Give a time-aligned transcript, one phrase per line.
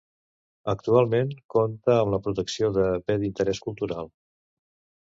[0.71, 4.15] Actualment, compta amb la protecció de Bé d'Interés Cultural.